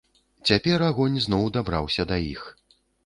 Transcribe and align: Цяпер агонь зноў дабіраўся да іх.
Цяпер 0.49 0.83
агонь 0.87 1.19
зноў 1.25 1.45
дабіраўся 1.59 2.07
да 2.13 2.21
іх. 2.33 2.41